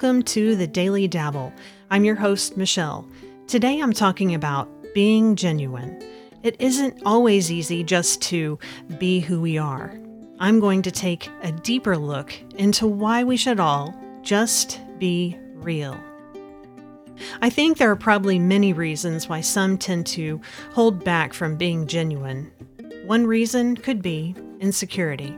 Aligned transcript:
welcome 0.00 0.22
to 0.22 0.54
the 0.54 0.68
Daily 0.68 1.08
Dabble. 1.08 1.52
I'm 1.90 2.04
your 2.04 2.14
host, 2.14 2.56
Michelle. 2.56 3.04
Today 3.48 3.80
I'm 3.80 3.92
talking 3.92 4.32
about 4.32 4.68
being 4.94 5.34
genuine. 5.34 6.00
It 6.44 6.54
isn't 6.60 7.02
always 7.04 7.50
easy 7.50 7.82
just 7.82 8.22
to 8.22 8.60
be 8.98 9.18
who 9.18 9.40
we 9.40 9.58
are. 9.58 9.98
I'm 10.38 10.60
going 10.60 10.82
to 10.82 10.92
take 10.92 11.28
a 11.42 11.50
deeper 11.50 11.96
look 11.96 12.32
into 12.54 12.86
why 12.86 13.24
we 13.24 13.36
should 13.36 13.58
all 13.58 13.92
just 14.22 14.80
be 15.00 15.36
real. 15.54 15.98
I 17.42 17.50
think 17.50 17.76
there 17.78 17.90
are 17.90 17.96
probably 17.96 18.38
many 18.38 18.72
reasons 18.72 19.28
why 19.28 19.40
some 19.40 19.76
tend 19.76 20.06
to 20.08 20.40
hold 20.74 21.02
back 21.02 21.34
from 21.34 21.56
being 21.56 21.88
genuine. 21.88 22.52
One 23.04 23.26
reason 23.26 23.76
could 23.76 24.00
be 24.00 24.36
insecurity. 24.60 25.36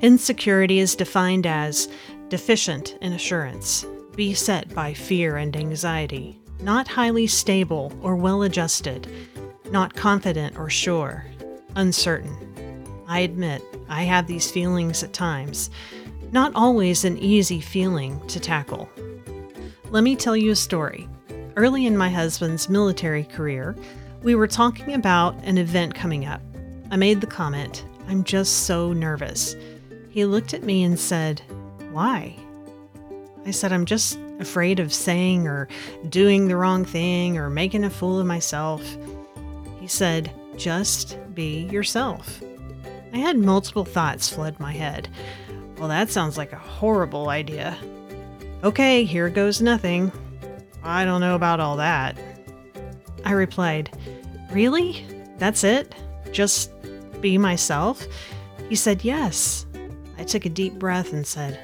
Insecurity 0.00 0.78
is 0.78 0.96
defined 0.96 1.46
as 1.46 1.88
deficient 2.32 2.96
in 3.02 3.12
assurance, 3.12 3.84
beset 4.16 4.74
by 4.74 4.94
fear 4.94 5.36
and 5.36 5.54
anxiety, 5.54 6.40
not 6.62 6.88
highly 6.88 7.26
stable 7.26 7.92
or 8.00 8.16
well 8.16 8.44
adjusted, 8.44 9.06
not 9.70 9.94
confident 9.94 10.56
or 10.56 10.70
sure, 10.70 11.26
uncertain. 11.76 12.34
I 13.06 13.18
admit 13.18 13.62
I 13.86 14.04
have 14.04 14.26
these 14.26 14.50
feelings 14.50 15.02
at 15.02 15.12
times, 15.12 15.68
not 16.30 16.52
always 16.54 17.04
an 17.04 17.18
easy 17.18 17.60
feeling 17.60 18.18
to 18.28 18.40
tackle. 18.40 18.88
Let 19.90 20.02
me 20.02 20.16
tell 20.16 20.34
you 20.34 20.52
a 20.52 20.56
story. 20.56 21.06
Early 21.56 21.84
in 21.84 21.98
my 21.98 22.08
husband's 22.08 22.70
military 22.70 23.24
career, 23.24 23.76
we 24.22 24.34
were 24.34 24.48
talking 24.48 24.94
about 24.94 25.34
an 25.42 25.58
event 25.58 25.94
coming 25.94 26.24
up. 26.24 26.40
I 26.90 26.96
made 26.96 27.20
the 27.20 27.26
comment, 27.26 27.84
I'm 28.08 28.24
just 28.24 28.64
so 28.64 28.94
nervous. 28.94 29.54
He 30.08 30.24
looked 30.24 30.54
at 30.54 30.62
me 30.62 30.82
and 30.82 30.98
said, 30.98 31.42
Why? 31.92 32.34
I 33.44 33.50
said, 33.50 33.72
I'm 33.72 33.84
just 33.86 34.18
afraid 34.38 34.80
of 34.80 34.92
saying 34.92 35.46
or 35.46 35.68
doing 36.08 36.48
the 36.48 36.56
wrong 36.56 36.84
thing 36.84 37.36
or 37.36 37.50
making 37.50 37.84
a 37.84 37.90
fool 37.90 38.18
of 38.18 38.26
myself. 38.26 38.82
He 39.80 39.86
said, 39.86 40.32
Just 40.56 41.18
be 41.34 41.64
yourself. 41.64 42.40
I 43.12 43.18
had 43.18 43.36
multiple 43.36 43.84
thoughts 43.84 44.28
flood 44.28 44.58
my 44.58 44.72
head. 44.72 45.08
Well, 45.78 45.88
that 45.88 46.10
sounds 46.10 46.38
like 46.38 46.52
a 46.52 46.58
horrible 46.58 47.28
idea. 47.28 47.76
Okay, 48.64 49.04
here 49.04 49.28
goes 49.28 49.60
nothing. 49.60 50.12
I 50.82 51.04
don't 51.04 51.20
know 51.20 51.34
about 51.34 51.60
all 51.60 51.76
that. 51.76 52.16
I 53.24 53.32
replied, 53.32 53.90
Really? 54.52 55.04
That's 55.38 55.64
it? 55.64 55.94
Just 56.30 56.70
be 57.20 57.38
myself? 57.38 58.06
He 58.68 58.76
said, 58.76 59.04
Yes. 59.04 59.66
I 60.16 60.24
took 60.24 60.44
a 60.44 60.50
deep 60.50 60.74
breath 60.74 61.12
and 61.12 61.26
said, 61.26 61.58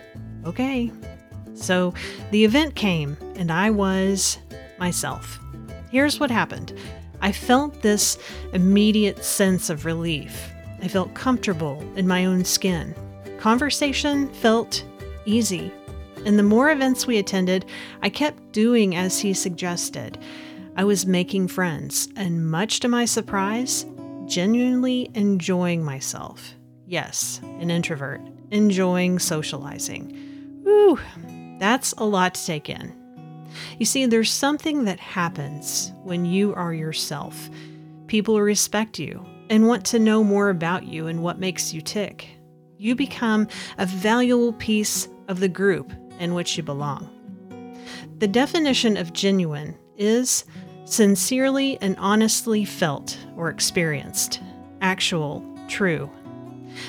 Okay. 0.45 0.91
So 1.55 1.93
the 2.31 2.45
event 2.45 2.75
came, 2.75 3.17
and 3.37 3.51
I 3.51 3.71
was 3.71 4.39
myself. 4.79 5.39
Here's 5.91 6.21
what 6.21 6.31
happened 6.31 6.73
I 7.21 7.33
felt 7.33 7.83
this 7.83 8.19
immediate 8.53 9.25
sense 9.25 9.71
of 9.71 9.85
relief. 9.85 10.53
I 10.81 10.89
felt 10.89 11.15
comfortable 11.15 11.83
in 11.97 12.07
my 12.07 12.27
own 12.27 12.45
skin. 12.45 12.95
Conversation 13.39 14.29
felt 14.35 14.85
easy. 15.25 15.73
And 16.25 16.39
the 16.39 16.45
more 16.45 16.71
events 16.71 17.07
we 17.07 17.19
attended, 17.19 17.65
I 18.03 18.11
kept 18.11 18.53
doing 18.53 18.95
as 18.95 19.19
he 19.19 19.35
suggested. 19.35 20.19
I 20.77 20.85
was 20.85 21.07
making 21.07 21.49
friends, 21.49 22.09
and 22.17 22.49
much 22.49 22.81
to 22.81 22.89
my 22.89 23.05
surprise, 23.05 23.85
genuinely 24.27 25.11
enjoying 25.15 25.85
myself. 25.85 26.55
Yes, 26.87 27.41
an 27.61 27.71
introvert, 27.71 28.21
enjoying 28.51 29.19
socializing. 29.19 30.28
Whew, 30.69 30.99
that's 31.59 31.95
a 31.97 32.05
lot 32.05 32.35
to 32.35 32.45
take 32.45 32.69
in. 32.69 32.95
You 33.79 33.87
see, 33.87 34.05
there's 34.05 34.31
something 34.31 34.85
that 34.85 35.01
happens 35.01 35.95
when 36.03 36.27
you 36.27 36.55
are 36.55 36.75
yourself. 36.75 37.49
People 38.07 38.39
respect 38.43 38.99
you 38.99 39.25
and 39.49 39.67
want 39.67 39.87
to 39.87 39.99
know 39.99 40.23
more 40.23 40.51
about 40.51 40.85
you 40.85 41.07
and 41.07 41.23
what 41.23 41.39
makes 41.39 41.73
you 41.73 41.81
tick. 41.81 42.29
You 42.77 42.95
become 42.95 43.49
a 43.79 43.87
valuable 43.87 44.53
piece 44.53 45.09
of 45.29 45.41
the 45.41 45.49
group 45.49 45.91
in 46.21 46.35
which 46.35 46.59
you 46.59 46.63
belong. 46.63 47.09
The 48.19 48.29
definition 48.29 48.99
of 48.99 49.15
genuine 49.15 49.75
is 49.97 50.45
sincerely 50.85 51.79
and 51.81 51.97
honestly 51.97 52.67
felt 52.67 53.17
or 53.39 53.49
experienced, 53.49 54.43
actual, 54.83 55.43
true. 55.67 56.11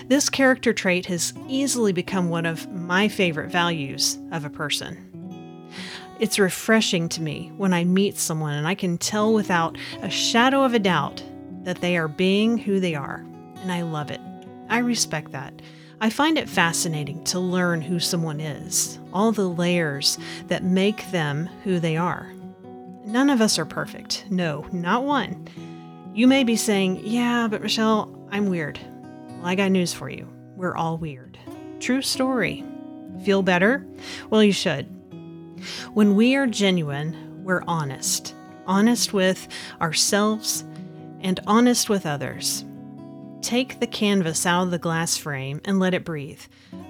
This 0.08 0.30
character 0.30 0.74
trait 0.74 1.06
has 1.08 1.34
easily 1.48 1.94
become 1.94 2.30
one 2.30 2.46
of 2.46 2.72
my 2.72 3.08
favorite 3.08 3.52
values 3.52 4.18
of 4.32 4.46
a 4.46 4.50
person. 4.50 5.06
It's 6.20 6.40
refreshing 6.40 7.08
to 7.10 7.22
me 7.22 7.52
when 7.56 7.74
I 7.74 7.86
meet 7.86 8.18
someone 8.18 8.54
and 8.54 8.68
I 8.68 8.76
can 8.76 8.98
tell 8.98 9.34
without 9.34 9.78
a 10.02 10.10
shadow 10.10 10.64
of 10.64 10.74
a 10.74 10.80
doubt 10.80 11.24
that 11.64 11.82
they 11.82 11.98
are 11.98 12.08
being 12.08 12.58
who 12.58 12.80
they 12.80 12.96
are, 12.96 13.26
and 13.62 13.72
I 13.72 13.84
love 13.84 14.12
it. 14.12 14.22
I 14.70 14.80
respect 14.80 15.32
that. 15.32 15.62
I 16.02 16.10
find 16.10 16.38
it 16.38 16.50
fascinating 16.50 17.24
to 17.26 17.40
learn 17.40 17.82
who 17.82 18.00
someone 18.00 18.40
is, 18.40 19.00
all 19.14 19.32
the 19.32 19.50
layers 19.50 20.18
that 20.48 20.64
make 20.64 21.10
them 21.12 21.50
who 21.64 21.80
they 21.80 21.98
are. 21.98 22.34
None 23.06 23.30
of 23.30 23.42
us 23.42 23.58
are 23.58 23.66
perfect. 23.66 24.26
No, 24.30 24.66
not 24.72 25.04
one. 25.04 25.48
You 26.14 26.28
may 26.28 26.44
be 26.44 26.56
saying, 26.56 27.02
Yeah, 27.04 27.48
but 27.50 27.62
Michelle, 27.62 28.14
I'm 28.32 28.50
weird. 28.50 28.80
Well, 29.40 29.48
I 29.48 29.56
got 29.56 29.72
news 29.72 29.94
for 29.94 30.10
you. 30.10 30.28
We're 30.58 30.76
all 30.76 30.98
weird. 30.98 31.40
True 31.80 32.02
story. 32.02 32.66
Feel 33.24 33.42
better? 33.42 33.86
Well, 34.30 34.44
you 34.44 34.52
should. 34.52 34.84
When 35.94 36.18
we 36.18 36.36
are 36.36 36.46
genuine, 36.46 37.42
we're 37.46 37.64
honest. 37.66 38.36
Honest 38.68 39.14
with 39.14 39.48
ourselves 39.80 40.66
and 41.22 41.40
honest 41.48 41.90
with 41.90 42.06
others. 42.06 42.66
Take 43.42 43.80
the 43.80 43.88
canvas 43.88 44.46
out 44.46 44.64
of 44.64 44.72
the 44.72 44.78
glass 44.78 45.16
frame 45.16 45.62
and 45.64 45.80
let 45.80 45.94
it 45.94 46.04
breathe. 46.04 46.42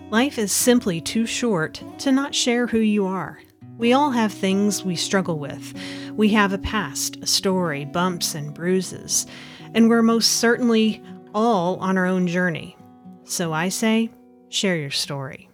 Life 0.09 0.39
is 0.39 0.51
simply 0.51 0.99
too 1.01 1.27
short 1.27 1.83
to 1.99 2.11
not 2.11 2.33
share 2.33 2.65
who 2.65 2.79
you 2.79 3.05
are. 3.05 3.39
We 3.77 3.93
all 3.93 4.09
have 4.09 4.33
things 4.33 4.83
we 4.83 4.95
struggle 4.95 5.37
with. 5.37 5.79
We 6.15 6.29
have 6.29 6.51
a 6.51 6.57
past, 6.57 7.17
a 7.21 7.27
story, 7.27 7.85
bumps 7.85 8.33
and 8.33 8.55
bruises, 8.55 9.27
and 9.75 9.87
we're 9.87 10.01
most 10.01 10.37
certainly 10.37 11.03
all 11.33 11.77
on 11.77 11.97
our 11.97 12.05
own 12.05 12.27
journey. 12.27 12.77
So 13.23 13.53
I 13.53 13.69
say, 13.69 14.09
share 14.49 14.75
your 14.75 14.91
story. 14.91 15.49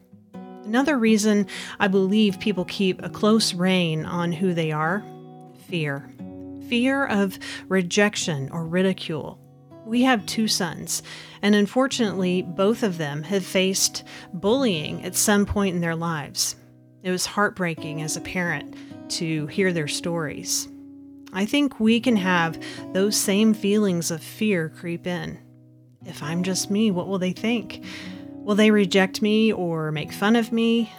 Another 0.63 0.97
reason 0.97 1.47
I 1.79 1.87
believe 1.87 2.39
people 2.39 2.65
keep 2.65 3.03
a 3.03 3.09
close 3.09 3.53
rein 3.53 4.05
on 4.05 4.31
who 4.31 4.53
they 4.53 4.71
are 4.71 5.03
fear. 5.67 6.09
Fear 6.69 7.05
of 7.05 7.37
rejection 7.67 8.49
or 8.51 8.65
ridicule. 8.65 9.39
We 9.85 10.01
have 10.03 10.25
two 10.25 10.47
sons, 10.47 11.03
and 11.41 11.53
unfortunately, 11.53 12.41
both 12.41 12.81
of 12.81 12.97
them 12.97 13.21
have 13.23 13.45
faced 13.45 14.03
bullying 14.33 15.03
at 15.03 15.15
some 15.15 15.45
point 15.45 15.75
in 15.75 15.81
their 15.81 15.95
lives. 15.95 16.55
It 17.03 17.11
was 17.11 17.27
heartbreaking 17.27 18.01
as 18.01 18.17
a 18.17 18.21
parent 18.21 18.75
to 19.11 19.45
hear 19.47 19.71
their 19.71 19.87
stories. 19.87 20.67
I 21.33 21.45
think 21.45 21.79
we 21.79 21.99
can 21.99 22.15
have 22.15 22.59
those 22.93 23.15
same 23.15 23.53
feelings 23.53 24.09
of 24.09 24.23
fear 24.23 24.69
creep 24.69 25.05
in. 25.05 25.37
If 26.05 26.21
I'm 26.23 26.43
just 26.43 26.69
me, 26.69 26.91
what 26.91 27.07
will 27.07 27.19
they 27.19 27.33
think? 27.33 27.83
Will 28.31 28.55
they 28.55 28.71
reject 28.71 29.21
me 29.21 29.51
or 29.51 29.91
make 29.91 30.11
fun 30.11 30.35
of 30.35 30.51
me? 30.51 30.91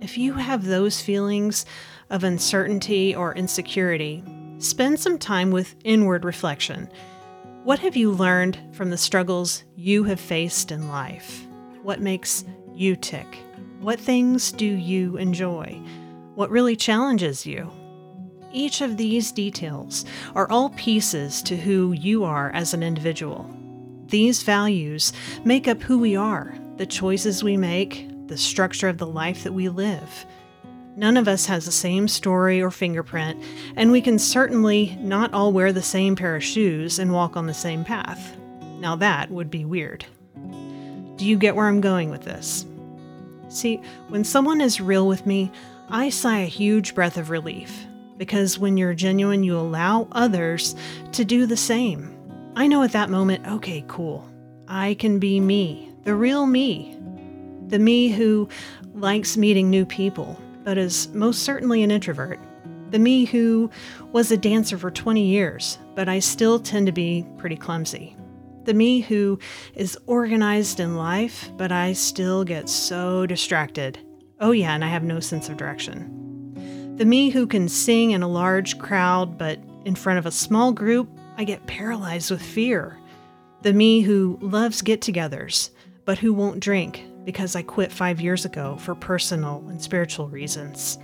If 0.00 0.16
you 0.16 0.34
have 0.34 0.64
those 0.64 1.00
feelings 1.00 1.66
of 2.10 2.24
uncertainty 2.24 3.14
or 3.14 3.34
insecurity, 3.34 4.22
spend 4.58 5.00
some 5.00 5.18
time 5.18 5.50
with 5.50 5.74
inward 5.84 6.24
reflection 6.24 6.88
what 7.68 7.80
have 7.80 7.96
you 7.96 8.12
learned 8.12 8.58
from 8.72 8.88
the 8.88 8.96
struggles 8.96 9.62
you 9.76 10.04
have 10.04 10.18
faced 10.18 10.72
in 10.72 10.88
life? 10.88 11.46
What 11.82 12.00
makes 12.00 12.46
you 12.72 12.96
tick? 12.96 13.26
What 13.80 14.00
things 14.00 14.52
do 14.52 14.64
you 14.64 15.18
enjoy? 15.18 15.78
What 16.34 16.50
really 16.50 16.76
challenges 16.76 17.44
you? 17.44 17.70
Each 18.54 18.80
of 18.80 18.96
these 18.96 19.32
details 19.32 20.06
are 20.34 20.50
all 20.50 20.70
pieces 20.70 21.42
to 21.42 21.58
who 21.58 21.92
you 21.92 22.24
are 22.24 22.50
as 22.52 22.72
an 22.72 22.82
individual. 22.82 23.54
These 24.08 24.42
values 24.42 25.12
make 25.44 25.68
up 25.68 25.82
who 25.82 25.98
we 25.98 26.16
are, 26.16 26.54
the 26.78 26.86
choices 26.86 27.44
we 27.44 27.58
make, 27.58 28.08
the 28.26 28.38
structure 28.38 28.88
of 28.88 28.96
the 28.96 29.06
life 29.06 29.44
that 29.44 29.52
we 29.52 29.68
live. 29.68 30.24
None 30.96 31.18
of 31.18 31.28
us 31.28 31.44
has 31.46 31.66
the 31.66 31.72
same 31.72 32.08
story 32.08 32.62
or 32.62 32.70
fingerprint, 32.70 33.42
and 33.76 33.92
we 33.92 34.00
can 34.00 34.18
certainly 34.18 34.96
not 35.00 35.34
all 35.34 35.52
wear 35.52 35.74
the 35.74 35.82
same 35.82 36.16
pair 36.16 36.34
of 36.36 36.42
shoes 36.42 36.98
and 36.98 37.12
walk 37.12 37.36
on 37.36 37.46
the 37.46 37.54
same 37.54 37.84
path. 37.84 38.34
Now 38.80 38.96
that 38.96 39.30
would 39.30 39.50
be 39.50 39.66
weird. 39.66 40.06
Do 41.16 41.26
you 41.26 41.36
get 41.36 41.54
where 41.54 41.66
I'm 41.66 41.82
going 41.82 42.10
with 42.10 42.22
this? 42.22 42.64
See, 43.50 43.76
when 44.08 44.24
someone 44.24 44.62
is 44.62 44.80
real 44.80 45.06
with 45.06 45.26
me, 45.26 45.52
I 45.90 46.08
sigh 46.08 46.38
a 46.38 46.46
huge 46.46 46.94
breath 46.94 47.18
of 47.18 47.28
relief 47.28 47.86
because 48.16 48.58
when 48.58 48.76
you're 48.76 48.94
genuine, 48.94 49.44
you 49.44 49.56
allow 49.56 50.08
others 50.12 50.74
to 51.12 51.24
do 51.24 51.44
the 51.46 51.56
same. 51.56 52.17
I 52.58 52.66
know 52.66 52.82
at 52.82 52.90
that 52.90 53.08
moment, 53.08 53.46
okay, 53.46 53.84
cool. 53.86 54.28
I 54.66 54.94
can 54.94 55.20
be 55.20 55.38
me, 55.38 55.92
the 56.02 56.16
real 56.16 56.44
me, 56.44 56.98
the 57.68 57.78
me 57.78 58.08
who 58.08 58.48
likes 58.94 59.36
meeting 59.36 59.70
new 59.70 59.86
people, 59.86 60.36
but 60.64 60.76
is 60.76 61.06
most 61.14 61.44
certainly 61.44 61.84
an 61.84 61.92
introvert. 61.92 62.40
The 62.90 62.98
me 62.98 63.26
who 63.26 63.70
was 64.10 64.32
a 64.32 64.36
dancer 64.36 64.76
for 64.76 64.90
20 64.90 65.24
years, 65.24 65.78
but 65.94 66.08
I 66.08 66.18
still 66.18 66.58
tend 66.58 66.86
to 66.86 66.92
be 66.92 67.24
pretty 67.36 67.54
clumsy. 67.54 68.16
The 68.64 68.74
me 68.74 69.02
who 69.02 69.38
is 69.76 69.96
organized 70.06 70.80
in 70.80 70.96
life, 70.96 71.52
but 71.56 71.70
I 71.70 71.92
still 71.92 72.42
get 72.42 72.68
so 72.68 73.24
distracted. 73.24 74.00
Oh, 74.40 74.50
yeah, 74.50 74.74
and 74.74 74.84
I 74.84 74.88
have 74.88 75.04
no 75.04 75.20
sense 75.20 75.48
of 75.48 75.58
direction. 75.58 76.96
The 76.96 77.06
me 77.06 77.30
who 77.30 77.46
can 77.46 77.68
sing 77.68 78.10
in 78.10 78.22
a 78.22 78.28
large 78.28 78.80
crowd, 78.80 79.38
but 79.38 79.60
in 79.84 79.94
front 79.94 80.18
of 80.18 80.26
a 80.26 80.32
small 80.32 80.72
group, 80.72 81.08
I 81.38 81.44
get 81.44 81.68
paralyzed 81.68 82.32
with 82.32 82.42
fear. 82.42 82.98
The 83.62 83.72
me 83.72 84.00
who 84.00 84.38
loves 84.42 84.82
get 84.82 85.00
togethers, 85.00 85.70
but 86.04 86.18
who 86.18 86.34
won't 86.34 86.58
drink 86.58 87.04
because 87.24 87.54
I 87.54 87.62
quit 87.62 87.92
five 87.92 88.20
years 88.20 88.44
ago 88.44 88.76
for 88.80 88.96
personal 88.96 89.64
and 89.68 89.80
spiritual 89.80 90.28
reasons. 90.28 90.98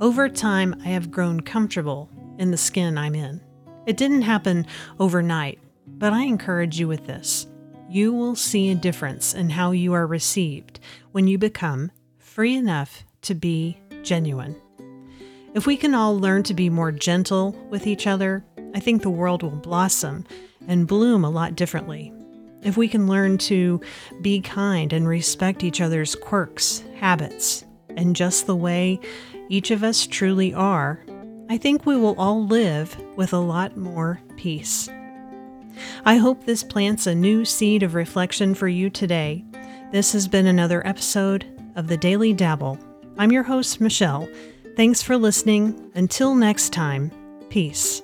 Over 0.00 0.28
time, 0.28 0.82
I 0.84 0.88
have 0.88 1.12
grown 1.12 1.40
comfortable 1.40 2.10
in 2.38 2.50
the 2.50 2.56
skin 2.56 2.98
I'm 2.98 3.14
in. 3.14 3.40
It 3.86 3.96
didn't 3.96 4.22
happen 4.22 4.66
overnight, 4.98 5.60
but 5.86 6.12
I 6.12 6.22
encourage 6.22 6.80
you 6.80 6.88
with 6.88 7.06
this. 7.06 7.46
You 7.88 8.12
will 8.12 8.34
see 8.34 8.70
a 8.70 8.74
difference 8.74 9.32
in 9.32 9.50
how 9.50 9.70
you 9.70 9.92
are 9.92 10.08
received 10.08 10.80
when 11.12 11.28
you 11.28 11.38
become 11.38 11.92
free 12.18 12.56
enough 12.56 13.04
to 13.22 13.36
be 13.36 13.78
genuine. 14.02 14.56
If 15.54 15.66
we 15.66 15.76
can 15.76 15.94
all 15.94 16.18
learn 16.18 16.42
to 16.44 16.54
be 16.54 16.68
more 16.68 16.92
gentle 16.92 17.52
with 17.70 17.86
each 17.86 18.06
other, 18.06 18.44
I 18.74 18.80
think 18.80 19.02
the 19.02 19.10
world 19.10 19.42
will 19.42 19.50
blossom 19.50 20.24
and 20.66 20.86
bloom 20.86 21.24
a 21.24 21.30
lot 21.30 21.56
differently. 21.56 22.12
If 22.62 22.76
we 22.76 22.88
can 22.88 23.06
learn 23.06 23.38
to 23.38 23.80
be 24.20 24.40
kind 24.40 24.92
and 24.92 25.06
respect 25.06 25.64
each 25.64 25.80
other's 25.80 26.14
quirks, 26.14 26.82
habits, 26.96 27.64
and 27.96 28.16
just 28.16 28.46
the 28.46 28.56
way 28.56 29.00
each 29.48 29.70
of 29.70 29.82
us 29.82 30.06
truly 30.06 30.52
are, 30.52 31.04
I 31.48 31.56
think 31.56 31.86
we 31.86 31.96
will 31.96 32.14
all 32.18 32.44
live 32.44 32.96
with 33.16 33.32
a 33.32 33.38
lot 33.38 33.76
more 33.76 34.20
peace. 34.36 34.88
I 36.04 36.16
hope 36.16 36.44
this 36.44 36.62
plants 36.62 37.06
a 37.06 37.14
new 37.14 37.44
seed 37.44 37.82
of 37.82 37.94
reflection 37.94 38.54
for 38.54 38.68
you 38.68 38.90
today. 38.90 39.44
This 39.92 40.12
has 40.12 40.28
been 40.28 40.46
another 40.46 40.86
episode 40.86 41.46
of 41.76 41.86
the 41.86 41.96
Daily 41.96 42.32
Dabble. 42.32 42.78
I'm 43.16 43.32
your 43.32 43.44
host, 43.44 43.80
Michelle. 43.80 44.28
Thanks 44.76 45.02
for 45.02 45.16
listening. 45.16 45.90
Until 45.94 46.34
next 46.34 46.72
time, 46.72 47.10
peace. 47.48 48.02